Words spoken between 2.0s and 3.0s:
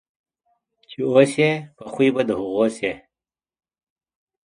په د هغو سې.